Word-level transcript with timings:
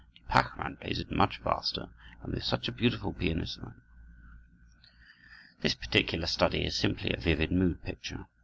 De 0.15 0.29
Pachmann 0.33 0.77
plays 0.77 0.97
it 0.99 1.11
much 1.11 1.37
faster, 1.41 1.89
and 2.23 2.33
with 2.33 2.43
such 2.43 2.67
a 2.67 2.71
beautiful 2.71 3.13
pianissimo!" 3.13 3.73
This 5.61 5.75
particular 5.75 6.25
study 6.25 6.65
is 6.65 6.75
simply 6.75 7.13
a 7.13 7.19
vivid 7.21 7.51
mood 7.51 7.83
picture. 7.83 8.25